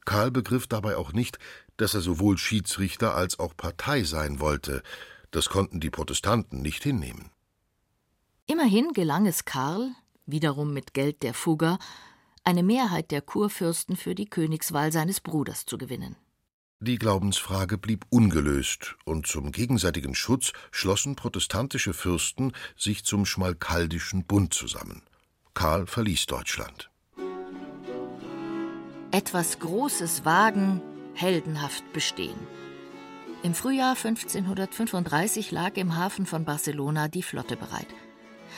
Karl 0.06 0.32
begriff 0.32 0.68
dabei 0.68 0.96
auch 0.96 1.14
nicht, 1.14 1.40
dass 1.78 1.94
er 1.94 2.02
sowohl 2.02 2.38
Schiedsrichter 2.38 3.16
als 3.16 3.40
auch 3.40 3.56
Partei 3.56 4.04
sein 4.04 4.40
wollte. 4.40 4.84
Das 5.32 5.50
konnten 5.50 5.80
die 5.80 5.90
Protestanten 5.90 6.62
nicht 6.62 6.84
hinnehmen. 6.84 7.30
Immerhin 8.46 8.94
gelang 8.94 9.26
es 9.26 9.46
Karl, 9.46 9.92
wiederum 10.26 10.74
mit 10.74 10.94
Geld 10.94 11.24
der 11.24 11.34
Fugger, 11.34 11.80
eine 12.44 12.64
Mehrheit 12.64 13.12
der 13.12 13.22
Kurfürsten 13.22 13.96
für 13.96 14.16
die 14.16 14.30
Königswahl 14.30 14.92
seines 14.92 15.22
Bruders 15.22 15.66
zu 15.66 15.78
gewinnen. 15.78 16.18
Die 16.86 16.98
Glaubensfrage 16.98 17.78
blieb 17.78 18.06
ungelöst, 18.10 18.98
und 19.06 19.26
zum 19.26 19.54
gegenseitigen 19.54 20.16
Schutz 20.16 20.52
schlossen 20.70 21.16
protestantische 21.16 21.94
Fürsten 21.94 22.52
sich 22.76 23.06
zum 23.06 23.26
Schmalkaldischen 23.26 24.26
Bund 24.26 24.54
zusammen. 24.54 25.02
Karl 25.54 25.88
verließ 25.88 26.26
Deutschland. 26.26 26.90
Etwas 29.12 29.60
Großes 29.60 30.26
wagen, 30.26 30.82
heldenhaft 31.14 31.86
bestehen. 31.94 32.36
Im 33.44 33.54
Frühjahr 33.54 33.96
1535 33.96 35.52
lag 35.52 35.78
im 35.78 35.96
Hafen 35.96 36.26
von 36.26 36.44
Barcelona 36.44 37.08
die 37.08 37.24
Flotte 37.24 37.56
bereit. 37.56 37.88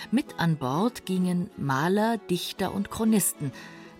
Mit 0.09 0.39
an 0.39 0.57
Bord 0.57 1.05
gingen 1.05 1.51
Maler, 1.57 2.17
Dichter 2.17 2.73
und 2.73 2.89
Chronisten, 2.89 3.51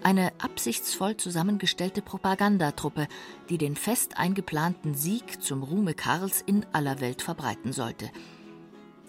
eine 0.06 0.32
absichtsvoll 0.38 1.18
zusammengestellte 1.18 2.04
Propagandatruppe, 2.04 3.08
die 3.50 3.58
den 3.58 3.76
fest 3.76 4.18
eingeplanten 4.18 4.94
Sieg 4.94 5.42
zum 5.42 5.64
Ruhme 5.64 5.96
Karls 5.96 6.44
in 6.46 6.64
aller 6.74 7.02
Welt 7.02 7.24
verbreiten 7.24 7.74
sollte. 7.74 8.12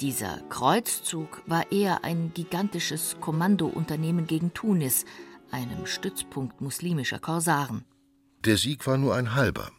Dieser 0.01 0.41
Kreuzzug 0.49 1.43
war 1.47 1.71
eher 1.71 2.03
ein 2.03 2.33
gigantisches 2.33 3.19
Kommandounternehmen 3.21 4.27
gegen 4.27 4.55
Tunis, 4.55 5.05
einem 5.51 5.85
Stützpunkt 5.85 6.63
muslimischer 6.63 7.19
Korsaren. 7.19 7.85
Der 8.47 8.57
Sieg 8.57 8.87
war 8.87 8.97
nur 8.97 9.15
ein 9.15 9.35
halber. 9.35 9.71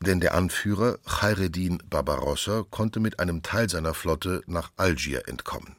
Denn 0.00 0.20
der 0.20 0.34
Anführer 0.34 0.98
Khaireddin 0.98 1.82
Barbarossa 1.90 2.64
konnte 2.70 3.00
mit 3.00 3.18
einem 3.18 3.42
Teil 3.42 3.68
seiner 3.68 3.94
Flotte 3.94 4.42
nach 4.46 4.70
Algier 4.76 5.26
entkommen. 5.26 5.74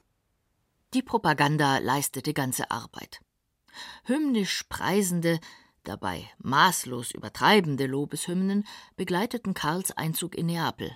Die 0.93 1.03
Propaganda 1.03 1.77
leistete 1.77 2.33
ganze 2.33 2.69
Arbeit. 2.69 3.21
Hymnisch 4.05 4.63
preisende, 4.69 5.39
dabei 5.83 6.29
maßlos 6.39 7.11
übertreibende 7.11 7.85
Lobeshymnen 7.85 8.65
begleiteten 8.95 9.53
Karls 9.53 9.91
Einzug 9.91 10.35
in 10.35 10.47
Neapel. 10.47 10.95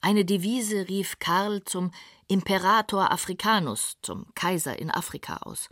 Eine 0.00 0.24
Devise 0.24 0.88
rief 0.88 1.18
Karl 1.18 1.64
zum 1.64 1.90
Imperator 2.28 3.10
Africanus, 3.10 3.96
zum 4.02 4.26
Kaiser 4.34 4.78
in 4.78 4.90
Afrika 4.90 5.38
aus. 5.38 5.68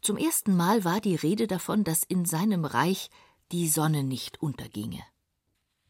Zum 0.00 0.16
ersten 0.16 0.56
Mal 0.56 0.84
war 0.84 1.00
die 1.00 1.16
Rede 1.16 1.46
davon, 1.46 1.84
dass 1.84 2.02
in 2.02 2.24
seinem 2.24 2.64
Reich 2.64 3.10
die 3.52 3.68
Sonne 3.68 4.02
nicht 4.02 4.42
unterginge. 4.42 5.02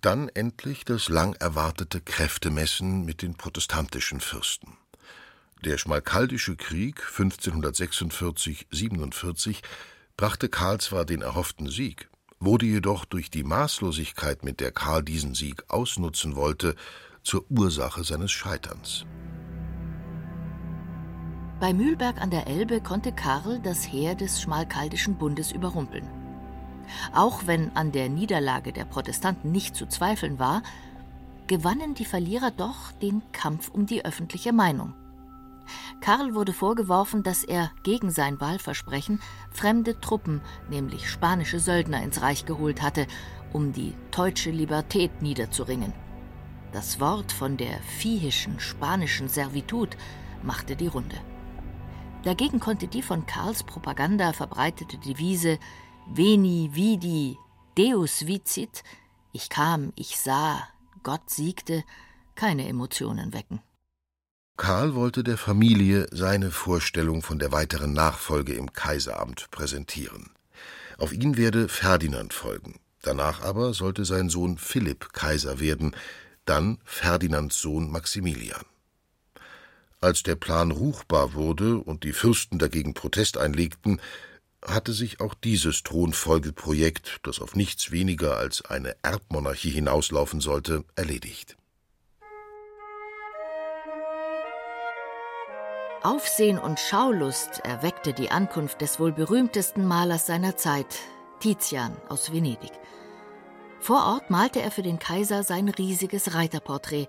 Dann 0.01 0.29
endlich 0.29 0.85
das 0.85 1.09
lang 1.09 1.35
erwartete 1.35 2.01
Kräftemessen 2.01 3.05
mit 3.05 3.23
den 3.23 3.37
protestantischen 3.37 4.21
Fürsten. 4.21 4.77
Der 5.65 5.79
Schmalkaldische 5.79 6.57
Krieg 6.57 7.01
1546-47 7.01 9.63
brachte 10.17 10.49
Karl 10.49 10.81
zwar 10.81 11.05
den 11.05 11.23
erhofften 11.23 11.69
Sieg, 11.69 12.11
wurde 12.41 12.67
jedoch 12.67 13.05
durch 13.05 13.31
die 13.31 13.45
Maßlosigkeit, 13.45 14.45
mit 14.45 14.59
der 14.59 14.73
Karl 14.73 15.05
diesen 15.05 15.37
Sieg 15.37 15.63
ausnutzen 15.69 16.35
wollte, 16.35 16.75
zur 17.23 17.49
Ursache 17.49 18.03
seines 18.03 18.33
Scheiterns. 18.33 19.07
Bei 21.61 21.73
Mühlberg 21.73 22.21
an 22.21 22.31
der 22.31 22.49
Elbe 22.49 22.81
konnte 22.81 23.13
Karl 23.13 23.61
das 23.61 23.87
Heer 23.87 24.17
des 24.17 24.43
Schmalkaldischen 24.43 25.15
Bundes 25.15 25.53
überrumpeln. 25.53 26.09
Auch 27.15 27.47
wenn 27.47 27.71
an 27.77 27.93
der 27.93 28.09
Niederlage 28.09 28.73
der 28.73 28.85
Protestanten 28.85 29.53
nicht 29.53 29.77
zu 29.77 29.87
zweifeln 29.87 30.41
war, 30.41 30.65
gewannen 31.47 31.95
die 31.95 32.05
Verlierer 32.05 32.51
doch 32.51 32.91
den 33.01 33.23
Kampf 33.31 33.69
um 33.69 33.87
die 33.87 34.05
öffentliche 34.05 34.53
Meinung. 34.53 34.95
Karl 36.01 36.35
wurde 36.35 36.53
vorgeworfen, 36.53 37.23
dass 37.23 37.45
er 37.45 37.71
gegen 37.83 38.11
sein 38.11 38.41
Wahlversprechen 38.41 39.21
fremde 39.51 40.01
Truppen, 40.01 40.41
nämlich 40.69 41.09
spanische 41.09 41.61
Söldner, 41.61 42.03
ins 42.03 42.23
Reich 42.23 42.45
geholt 42.45 42.83
hatte, 42.83 43.07
um 43.53 43.73
die 43.73 43.95
deutsche 44.11 44.51
Libertät 44.51 45.23
niederzuringen. 45.23 45.93
Das 46.73 47.01
Wort 47.01 47.33
von 47.33 47.57
der 47.57 47.79
viehischen 47.81 48.59
spanischen 48.59 49.29
Servitut 49.29 49.97
machte 50.43 50.75
die 50.75 50.87
Runde. 50.87 51.17
Dagegen 52.25 52.61
konnte 52.61 52.87
die 52.87 53.03
von 53.03 53.27
Karls 53.27 53.63
Propaganda 53.63 54.33
verbreitete 54.33 54.97
Devise 54.99 55.59
Veni, 56.07 56.71
vidi, 56.73 57.39
Deus 57.77 58.27
vicit, 58.27 58.83
ich 59.33 59.49
kam, 59.49 59.93
ich 59.97 60.19
sah, 60.19 60.69
Gott 61.03 61.31
siegte, 61.31 61.85
keine 62.35 62.69
Emotionen 62.69 63.33
wecken. 63.33 63.61
Karl 64.57 64.95
wollte 64.95 65.25
der 65.25 65.39
Familie 65.39 66.07
seine 66.11 66.51
Vorstellung 66.51 67.23
von 67.23 67.39
der 67.39 67.53
weiteren 67.53 67.93
Nachfolge 67.93 68.53
im 68.53 68.73
Kaiseramt 68.73 69.51
präsentieren. 69.51 70.31
Auf 70.99 71.13
ihn 71.13 71.37
werde 71.37 71.69
Ferdinand 71.69 72.33
folgen. 72.33 72.79
Danach 73.01 73.43
aber 73.43 73.75
sollte 73.75 74.05
sein 74.05 74.29
Sohn 74.29 74.59
Philipp 74.59 75.13
Kaiser 75.13 75.59
werden, 75.59 75.97
dann 76.45 76.79
Ferdinands 76.85 77.61
Sohn 77.61 77.91
Maximilian. 77.91 78.65
Als 80.01 80.23
der 80.23 80.37
Plan 80.37 80.71
ruchbar 80.71 81.35
wurde 81.35 81.79
und 81.79 82.05
die 82.05 82.13
Fürsten 82.13 82.59
dagegen 82.59 82.95
Protest 82.95 83.39
einlegten, 83.39 84.01
hatte 84.65 84.93
sich 84.93 85.21
auch 85.21 85.35
dieses 85.35 85.83
Thronfolgeprojekt, 85.83 87.21
das 87.25 87.41
auf 87.41 87.57
nichts 87.57 87.91
weniger 87.91 88.37
als 88.37 88.65
eine 88.65 88.97
Erbmonarchie 89.03 89.71
hinauslaufen 89.71 90.41
sollte, 90.41 90.85
erledigt. 90.95 91.57
Aufsehen 96.05 96.59
und 96.59 96.81
Schaulust 96.81 97.61
erweckte 97.63 98.13
die 98.13 98.33
Ankunft 98.33 98.81
des 98.81 98.99
wohl 98.99 99.13
berühmtesten 99.13 99.87
Malers 99.87 100.27
seiner 100.27 100.57
Zeit, 100.57 100.99
Tizian 101.39 101.97
aus 102.09 102.33
Venedig. 102.33 102.73
Vor 103.79 104.05
Ort 104.07 104.29
malte 104.29 104.61
er 104.61 104.73
für 104.73 104.83
den 104.83 104.99
Kaiser 104.99 105.45
sein 105.45 105.69
riesiges 105.69 106.35
Reiterporträt, 106.35 107.07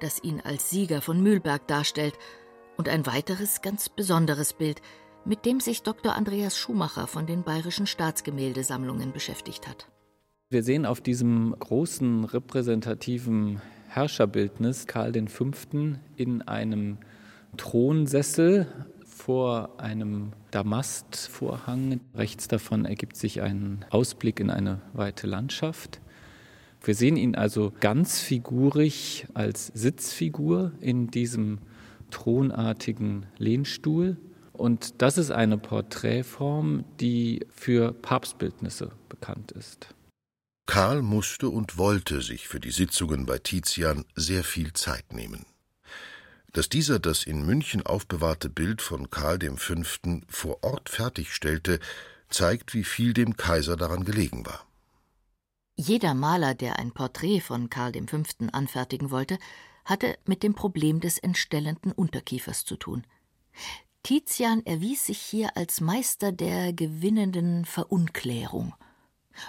das 0.00 0.22
ihn 0.24 0.40
als 0.40 0.70
Sieger 0.70 1.02
von 1.02 1.22
Mühlberg 1.22 1.68
darstellt, 1.68 2.14
und 2.76 2.88
ein 2.88 3.06
weiteres 3.06 3.62
ganz 3.62 3.88
besonderes 3.88 4.54
Bild, 4.54 4.82
mit 5.24 5.46
dem 5.46 5.60
sich 5.60 5.84
Dr. 5.84 6.16
Andreas 6.16 6.58
Schumacher 6.58 7.06
von 7.06 7.26
den 7.26 7.44
Bayerischen 7.44 7.86
Staatsgemäldesammlungen 7.86 9.12
beschäftigt 9.12 9.68
hat. 9.68 9.86
Wir 10.50 10.64
sehen 10.64 10.84
auf 10.84 11.00
diesem 11.00 11.54
großen 11.56 12.24
repräsentativen 12.24 13.62
Herrscherbildnis 13.88 14.88
Karl 14.88 15.12
V. 15.28 15.50
in 16.16 16.42
einem 16.42 16.98
Thronsessel 17.56 18.66
vor 19.04 19.80
einem 19.80 20.32
Damastvorhang. 20.50 22.00
Rechts 22.14 22.48
davon 22.48 22.84
ergibt 22.84 23.16
sich 23.16 23.40
ein 23.40 23.84
Ausblick 23.90 24.40
in 24.40 24.50
eine 24.50 24.80
weite 24.92 25.26
Landschaft. 25.26 26.00
Wir 26.82 26.94
sehen 26.94 27.16
ihn 27.16 27.36
also 27.36 27.72
ganz 27.80 28.20
figurig 28.20 29.26
als 29.34 29.68
Sitzfigur 29.68 30.72
in 30.80 31.08
diesem 31.08 31.58
thronartigen 32.10 33.26
Lehnstuhl. 33.38 34.16
Und 34.52 35.00
das 35.00 35.18
ist 35.18 35.30
eine 35.30 35.58
Porträtform, 35.58 36.84
die 37.00 37.46
für 37.50 37.92
Papstbildnisse 37.92 38.90
bekannt 39.08 39.52
ist. 39.52 39.94
Karl 40.66 41.02
musste 41.02 41.48
und 41.48 41.78
wollte 41.78 42.22
sich 42.22 42.48
für 42.48 42.60
die 42.60 42.70
Sitzungen 42.70 43.26
bei 43.26 43.38
Tizian 43.38 44.04
sehr 44.14 44.44
viel 44.44 44.72
Zeit 44.72 45.12
nehmen. 45.12 45.44
Dass 46.52 46.68
dieser 46.68 46.98
das 46.98 47.24
in 47.24 47.46
München 47.46 47.84
aufbewahrte 47.84 48.50
Bild 48.50 48.82
von 48.82 49.10
Karl 49.10 49.38
V. 49.56 49.74
vor 50.28 50.62
Ort 50.62 50.90
fertigstellte, 50.90 51.80
zeigt, 52.28 52.74
wie 52.74 52.84
viel 52.84 53.14
dem 53.14 53.36
Kaiser 53.36 53.76
daran 53.76 54.04
gelegen 54.04 54.44
war. 54.44 54.66
Jeder 55.76 56.14
Maler, 56.14 56.54
der 56.54 56.78
ein 56.78 56.92
Porträt 56.92 57.40
von 57.40 57.70
Karl 57.70 57.92
V. 58.06 58.22
anfertigen 58.52 59.10
wollte, 59.10 59.38
hatte 59.84 60.18
mit 60.26 60.42
dem 60.42 60.54
Problem 60.54 61.00
des 61.00 61.18
entstellenden 61.18 61.92
Unterkiefers 61.92 62.64
zu 62.64 62.76
tun. 62.76 63.04
Tizian 64.02 64.64
erwies 64.66 65.06
sich 65.06 65.18
hier 65.18 65.56
als 65.56 65.80
Meister 65.80 66.32
der 66.32 66.72
gewinnenden 66.72 67.64
Verunklärung. 67.64 68.74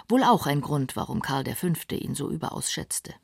Wohl 0.08 0.24
auch 0.24 0.46
ein 0.46 0.60
Grund, 0.60 0.96
warum 0.96 1.20
Karl 1.20 1.44
V. 1.54 1.68
ihn 1.92 2.14
so 2.14 2.30
überaus 2.30 2.72
schätzte. 2.72 3.14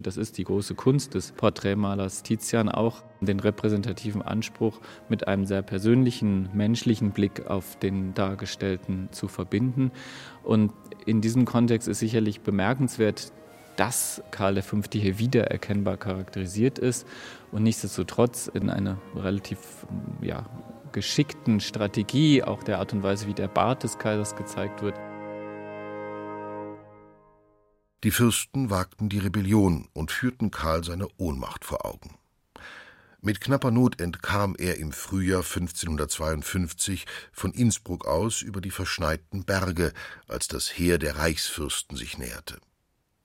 Das 0.00 0.16
ist 0.16 0.38
die 0.38 0.44
große 0.44 0.76
Kunst 0.76 1.14
des 1.14 1.32
Porträtmalers 1.32 2.22
Tizian, 2.22 2.68
auch 2.68 3.02
den 3.20 3.40
repräsentativen 3.40 4.22
Anspruch 4.22 4.80
mit 5.08 5.26
einem 5.26 5.44
sehr 5.44 5.62
persönlichen, 5.62 6.50
menschlichen 6.52 7.10
Blick 7.10 7.48
auf 7.48 7.76
den 7.80 8.14
Dargestellten 8.14 9.08
zu 9.10 9.26
verbinden. 9.26 9.90
Und 10.44 10.72
in 11.04 11.20
diesem 11.20 11.46
Kontext 11.46 11.88
ist 11.88 11.98
sicherlich 11.98 12.42
bemerkenswert, 12.42 13.32
dass 13.74 14.22
Karl 14.30 14.62
V. 14.62 14.82
hier 14.92 15.18
wiedererkennbar 15.18 15.96
charakterisiert 15.96 16.78
ist 16.78 17.04
und 17.50 17.64
nichtsdestotrotz 17.64 18.46
in 18.46 18.70
einer 18.70 18.98
relativ 19.16 19.84
ja, 20.20 20.46
geschickten 20.92 21.58
Strategie, 21.58 22.44
auch 22.44 22.62
der 22.62 22.78
Art 22.78 22.92
und 22.92 23.02
Weise, 23.02 23.26
wie 23.26 23.34
der 23.34 23.48
Bart 23.48 23.82
des 23.82 23.98
Kaisers 23.98 24.36
gezeigt 24.36 24.80
wird, 24.80 24.94
die 28.04 28.10
Fürsten 28.10 28.70
wagten 28.70 29.08
die 29.08 29.18
Rebellion 29.18 29.88
und 29.92 30.12
führten 30.12 30.50
Karl 30.50 30.84
seine 30.84 31.08
Ohnmacht 31.16 31.64
vor 31.64 31.84
Augen. 31.84 32.16
Mit 33.20 33.40
knapper 33.40 33.72
Not 33.72 34.00
entkam 34.00 34.54
er 34.56 34.76
im 34.76 34.92
Frühjahr 34.92 35.42
1552 35.42 37.04
von 37.32 37.52
Innsbruck 37.52 38.06
aus 38.06 38.42
über 38.42 38.60
die 38.60 38.70
verschneiten 38.70 39.44
Berge, 39.44 39.92
als 40.28 40.46
das 40.46 40.78
Heer 40.78 40.98
der 40.98 41.16
Reichsfürsten 41.16 41.96
sich 41.96 42.16
näherte. 42.18 42.60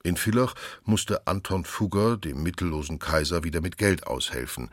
In 0.01 0.17
Villach 0.17 0.55
musste 0.83 1.27
Anton 1.27 1.63
Fugger 1.63 2.17
dem 2.17 2.41
mittellosen 2.41 2.97
Kaiser 2.97 3.43
wieder 3.43 3.62
mit 3.62 3.77
Geld 3.77 4.07
aushelfen. 4.07 4.71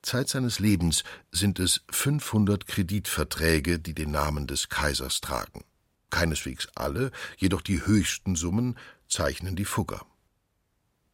Zeit 0.00 0.30
seines 0.30 0.58
Lebens 0.60 1.04
sind 1.30 1.58
es 1.58 1.82
500 1.90 2.66
Kreditverträge, 2.66 3.78
die 3.78 3.94
den 3.94 4.10
Namen 4.10 4.46
des 4.46 4.70
Kaisers 4.70 5.20
tragen. 5.20 5.62
Keineswegs 6.10 6.68
alle, 6.74 7.10
jedoch 7.36 7.62
die 7.62 7.84
höchsten 7.84 8.36
Summen 8.36 8.76
zeichnen 9.08 9.56
die 9.56 9.64
Fugger. 9.64 10.06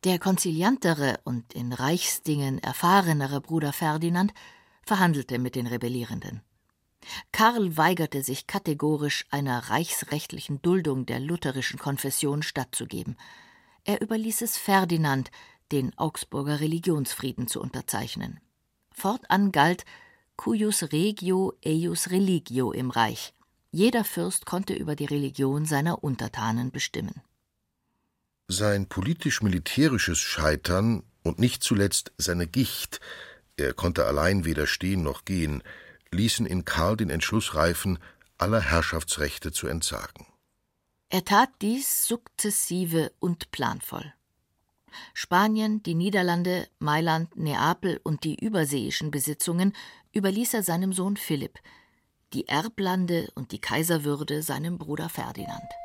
Der 0.04 0.18
konziliantere 0.18 1.18
und 1.24 1.54
in 1.54 1.72
Reichsdingen 1.72 2.58
erfahrenere 2.58 3.40
Bruder 3.40 3.72
Ferdinand 3.72 4.34
verhandelte 4.84 5.38
mit 5.38 5.54
den 5.54 5.66
Rebellierenden. 5.66 6.42
Karl 7.32 7.76
weigerte 7.76 8.22
sich 8.22 8.46
kategorisch, 8.46 9.26
einer 9.30 9.70
reichsrechtlichen 9.70 10.62
Duldung 10.62 11.06
der 11.06 11.20
lutherischen 11.20 11.78
Konfession 11.78 12.42
stattzugeben. 12.42 13.16
Er 13.84 14.00
überließ 14.02 14.42
es 14.42 14.56
Ferdinand, 14.56 15.30
den 15.72 15.96
Augsburger 15.98 16.60
Religionsfrieden 16.60 17.46
zu 17.46 17.60
unterzeichnen. 17.60 18.40
Fortan 18.92 19.52
galt 19.52 19.84
cuius 20.36 20.92
regio 20.92 21.54
eius 21.64 22.10
religio 22.10 22.72
im 22.72 22.90
Reich. 22.90 23.34
Jeder 23.74 24.04
Fürst 24.04 24.46
konnte 24.46 24.72
über 24.72 24.94
die 24.94 25.04
Religion 25.04 25.66
seiner 25.66 26.04
Untertanen 26.04 26.70
bestimmen. 26.70 27.22
Sein 28.46 28.86
politisch-militärisches 28.86 30.20
Scheitern 30.20 31.02
und 31.24 31.40
nicht 31.40 31.64
zuletzt 31.64 32.12
seine 32.16 32.46
Gicht, 32.46 33.00
er 33.56 33.72
konnte 33.72 34.06
allein 34.06 34.44
weder 34.44 34.68
stehen 34.68 35.02
noch 35.02 35.24
gehen, 35.24 35.64
ließen 36.12 36.46
in 36.46 36.64
Karl 36.64 36.96
den 36.96 37.10
Entschluss 37.10 37.56
reifen, 37.56 37.98
aller 38.38 38.60
Herrschaftsrechte 38.60 39.50
zu 39.50 39.66
entsagen. 39.66 40.24
Er 41.08 41.24
tat 41.24 41.50
dies 41.60 42.06
sukzessive 42.06 43.10
und 43.18 43.50
planvoll. 43.50 44.14
Spanien, 45.14 45.82
die 45.82 45.96
Niederlande, 45.96 46.68
Mailand, 46.78 47.36
Neapel 47.36 48.00
und 48.04 48.22
die 48.22 48.36
überseeischen 48.36 49.10
Besitzungen 49.10 49.72
überließ 50.12 50.54
er 50.54 50.62
seinem 50.62 50.92
Sohn 50.92 51.16
Philipp, 51.16 51.58
die 52.34 52.48
Erblande 52.48 53.28
und 53.36 53.52
die 53.52 53.60
Kaiserwürde 53.60 54.42
seinem 54.42 54.76
Bruder 54.76 55.08
Ferdinand. 55.08 55.78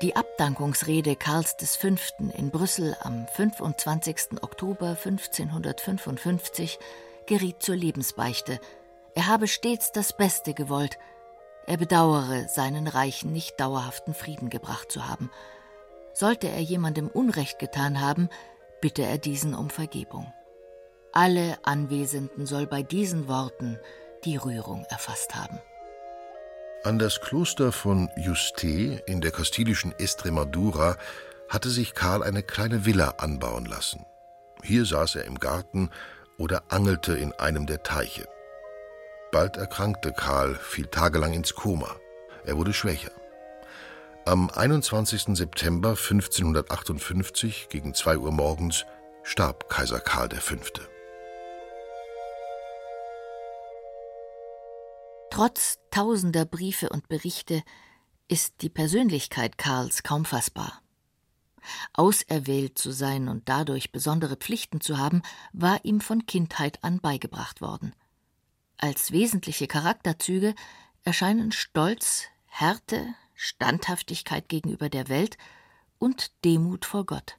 Die 0.00 0.16
Abdankungsrede 0.16 1.16
Karls 1.16 1.56
V. 1.76 1.88
in 2.34 2.50
Brüssel 2.50 2.96
am 3.02 3.26
25. 3.28 4.42
Oktober 4.42 4.96
1555 5.04 6.78
geriet 7.26 7.62
zur 7.62 7.76
Lebensbeichte. 7.76 8.58
Er 9.14 9.26
habe 9.26 9.46
stets 9.46 9.92
das 9.92 10.16
Beste 10.16 10.54
gewollt. 10.54 10.98
Er 11.66 11.76
bedauere, 11.76 12.48
seinen 12.48 12.86
Reichen 12.86 13.32
nicht 13.32 13.60
dauerhaften 13.60 14.14
Frieden 14.14 14.48
gebracht 14.48 14.90
zu 14.90 15.06
haben. 15.06 15.30
Sollte 16.14 16.48
er 16.48 16.62
jemandem 16.62 17.08
Unrecht 17.08 17.58
getan 17.58 18.00
haben, 18.00 18.30
bitte 18.80 19.02
er 19.02 19.18
diesen 19.18 19.54
um 19.54 19.68
Vergebung. 19.68 20.32
Alle 21.12 21.58
Anwesenden 21.64 22.46
soll 22.46 22.66
bei 22.66 22.82
diesen 22.82 23.26
Worten 23.26 23.78
die 24.24 24.36
Rührung 24.36 24.84
erfasst 24.88 25.34
haben. 25.34 25.58
An 26.84 26.98
das 26.98 27.20
Kloster 27.20 27.72
von 27.72 28.08
Juste 28.16 29.02
in 29.06 29.20
der 29.20 29.32
kastilischen 29.32 29.92
Estremadura 29.98 30.96
hatte 31.48 31.68
sich 31.68 31.94
Karl 31.94 32.22
eine 32.22 32.42
kleine 32.42 32.86
Villa 32.86 33.14
anbauen 33.18 33.66
lassen. 33.66 34.06
Hier 34.62 34.84
saß 34.84 35.16
er 35.16 35.24
im 35.24 35.38
Garten 35.38 35.90
oder 36.38 36.62
angelte 36.68 37.14
in 37.14 37.32
einem 37.32 37.66
der 37.66 37.82
Teiche. 37.82 38.26
Bald 39.32 39.56
erkrankte 39.56 40.12
Karl, 40.12 40.54
fiel 40.54 40.86
tagelang 40.86 41.32
ins 41.32 41.54
Koma. 41.54 41.96
Er 42.44 42.56
wurde 42.56 42.72
schwächer. 42.72 43.12
Am 44.26 44.48
21. 44.48 45.36
September 45.36 45.90
1558 45.90 47.68
gegen 47.68 47.94
zwei 47.94 48.16
Uhr 48.16 48.32
morgens 48.32 48.84
starb 49.22 49.68
Kaiser 49.68 50.00
Karl 50.00 50.30
V. 50.30 50.56
Trotz 55.30 55.78
tausender 55.90 56.44
Briefe 56.44 56.88
und 56.88 57.08
Berichte 57.08 57.62
ist 58.28 58.62
die 58.62 58.68
Persönlichkeit 58.68 59.58
Karls 59.58 60.02
kaum 60.02 60.24
fassbar. 60.24 60.82
Auserwählt 61.92 62.78
zu 62.78 62.90
sein 62.90 63.28
und 63.28 63.48
dadurch 63.48 63.92
besondere 63.92 64.36
Pflichten 64.36 64.80
zu 64.80 64.98
haben, 64.98 65.22
war 65.52 65.84
ihm 65.84 66.00
von 66.00 66.26
Kindheit 66.26 66.82
an 66.82 67.00
beigebracht 67.00 67.60
worden. 67.60 67.94
Als 68.76 69.12
wesentliche 69.12 69.66
Charakterzüge 69.66 70.54
erscheinen 71.04 71.52
Stolz, 71.52 72.24
Härte, 72.46 73.14
Standhaftigkeit 73.34 74.48
gegenüber 74.48 74.88
der 74.88 75.08
Welt 75.08 75.38
und 75.98 76.32
Demut 76.44 76.84
vor 76.84 77.06
Gott. 77.06 77.36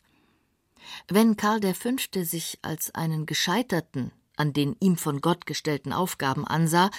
Wenn 1.08 1.36
Karl 1.36 1.62
V. 1.74 1.92
sich 2.24 2.60
als 2.62 2.94
einen 2.96 3.26
Gescheiterten 3.26 4.12
an 4.42 4.54
den 4.54 4.76
ihm 4.80 4.98
von 4.98 5.22
Gott 5.22 5.46
gestellten 5.46 5.94
Aufgaben 5.94 6.48
ansah, 6.48 6.90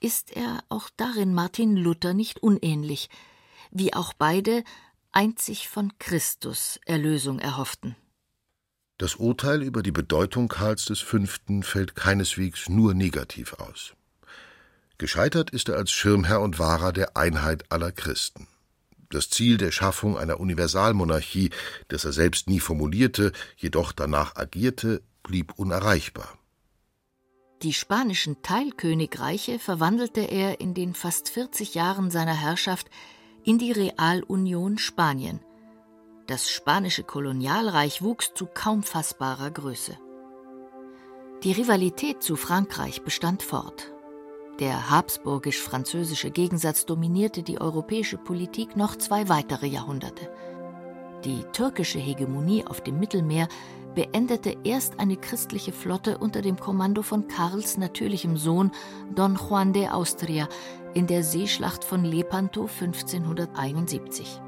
ist 0.00 0.30
er 0.36 0.64
auch 0.68 0.90
darin 0.96 1.34
Martin 1.34 1.76
Luther 1.76 2.14
nicht 2.14 2.42
unähnlich, 2.42 3.08
wie 3.70 3.94
auch 3.94 4.12
beide 4.12 4.64
einzig 5.12 5.68
von 5.68 5.92
Christus 5.98 6.78
Erlösung 6.86 7.38
erhofften. 7.38 7.96
Das 8.98 9.14
Urteil 9.14 9.62
über 9.62 9.82
die 9.82 9.92
Bedeutung 9.92 10.48
Karls 10.48 10.84
V. 11.00 11.18
fällt 11.62 11.94
keineswegs 11.94 12.68
nur 12.68 12.94
negativ 12.94 13.54
aus. 13.54 13.94
Gescheitert 14.98 15.50
ist 15.50 15.68
er 15.68 15.76
als 15.76 15.92
Schirmherr 15.92 16.40
und 16.40 16.58
Wahrer 16.58 16.92
der 16.92 17.16
Einheit 17.16 17.70
aller 17.70 17.92
Christen. 17.92 18.48
Das 19.10 19.30
Ziel 19.30 19.56
der 19.56 19.70
Schaffung 19.70 20.18
einer 20.18 20.40
Universalmonarchie, 20.40 21.50
das 21.88 22.04
er 22.04 22.12
selbst 22.12 22.48
nie 22.48 22.60
formulierte, 22.60 23.32
jedoch 23.56 23.92
danach 23.92 24.36
agierte, 24.36 25.02
blieb 25.22 25.52
unerreichbar. 25.56 26.37
Die 27.62 27.72
spanischen 27.72 28.40
Teilkönigreiche 28.42 29.58
verwandelte 29.58 30.20
er 30.20 30.60
in 30.60 30.74
den 30.74 30.94
fast 30.94 31.28
40 31.28 31.74
Jahren 31.74 32.08
seiner 32.08 32.34
Herrschaft 32.34 32.88
in 33.42 33.58
die 33.58 33.72
Realunion 33.72 34.78
Spanien. 34.78 35.40
Das 36.28 36.48
spanische 36.48 37.02
Kolonialreich 37.02 38.00
wuchs 38.00 38.32
zu 38.32 38.46
kaum 38.46 38.84
fassbarer 38.84 39.50
Größe. 39.50 39.98
Die 41.42 41.50
Rivalität 41.50 42.22
zu 42.22 42.36
Frankreich 42.36 43.02
bestand 43.02 43.42
fort. 43.42 43.92
Der 44.60 44.90
habsburgisch-französische 44.90 46.30
Gegensatz 46.30 46.86
dominierte 46.86 47.42
die 47.42 47.60
europäische 47.60 48.18
Politik 48.18 48.76
noch 48.76 48.94
zwei 48.94 49.28
weitere 49.28 49.66
Jahrhunderte. 49.66 50.30
Die 51.24 51.42
türkische 51.52 51.98
Hegemonie 51.98 52.64
auf 52.64 52.82
dem 52.82 53.00
Mittelmeer 53.00 53.48
beendete 53.98 54.56
erst 54.62 55.00
eine 55.00 55.16
christliche 55.16 55.72
Flotte 55.72 56.18
unter 56.18 56.40
dem 56.40 56.56
Kommando 56.56 57.02
von 57.02 57.26
Karls 57.26 57.78
natürlichem 57.78 58.36
Sohn 58.36 58.70
Don 59.12 59.34
Juan 59.34 59.72
de 59.72 59.88
Austria 59.88 60.48
in 60.94 61.08
der 61.08 61.24
Seeschlacht 61.24 61.82
von 61.82 62.04
Lepanto 62.04 62.68
1571. 62.68 64.40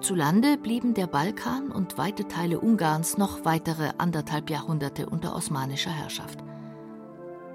Zu 0.00 0.14
Lande 0.14 0.56
blieben 0.56 0.94
der 0.94 1.08
Balkan 1.08 1.72
und 1.72 1.98
weite 1.98 2.28
Teile 2.28 2.60
Ungarns 2.60 3.18
noch 3.18 3.44
weitere 3.44 3.90
anderthalb 3.98 4.50
Jahrhunderte 4.50 5.06
unter 5.06 5.34
osmanischer 5.34 5.90
Herrschaft. 5.90 6.38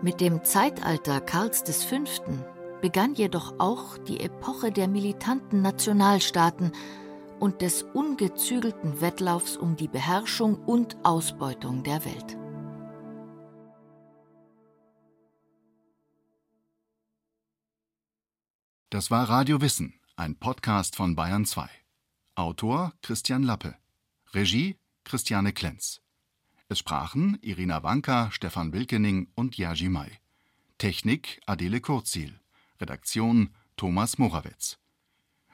Mit 0.02 0.20
dem 0.20 0.44
Zeitalter 0.44 1.22
Karls 1.22 1.64
V. 1.86 1.96
begann 2.82 3.14
jedoch 3.14 3.54
auch 3.58 3.98
die 4.00 4.20
Epoche 4.20 4.74
der 4.74 4.90
militanten 4.90 5.62
Nationalstaaten, 5.62 6.74
und 7.39 7.62
des 7.62 7.84
ungezügelten 7.84 9.02
Wettlaufs 9.02 9.58
um 9.58 9.76
die 9.76 9.88
Beherrschung 9.88 10.56
und 10.65 10.97
Ausbeutung 11.04 11.84
der 11.84 12.04
Welt. 12.06 12.38
Das 18.89 19.12
war 19.12 19.28
Radio 19.28 19.60
Wissen, 19.60 20.00
ein 20.15 20.38
Podcast 20.38 20.95
von 20.95 21.15
Bayern 21.15 21.45
2. 21.45 21.69
Autor 22.36 22.93
Christian 23.02 23.43
Lappe. 23.43 23.76
Regie 24.34 24.78
Christiane 25.04 25.54
Klenz. 25.54 26.02
Es 26.69 26.80
sprachen 26.80 27.38
Irina 27.41 27.84
Wanka, 27.84 28.32
Stefan 28.32 28.73
Wilkening 28.73 29.28
und 29.36 29.58
Jerzy 29.58 29.89
May. 29.89 30.12
Technik 30.78 31.41
Adele 31.45 31.82
Kurzil. 31.82 32.39
Redaktion 32.80 33.54
Thomas 33.76 34.17
Morawetz. 34.17 34.78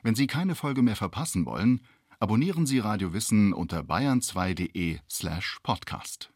Wenn 0.03 0.15
Sie 0.15 0.27
keine 0.27 0.53
Folge 0.53 0.81
mehr 0.81 0.97
verpassen 0.97 1.45
wollen, 1.45 1.79
abonnieren 2.19 2.65
Sie 2.65 2.79
Radio 2.79 3.13
Wissen 3.13 3.53
unter 3.53 3.79
bayern2.de 3.79 4.99
slash 5.09 5.59
podcast. 5.63 6.32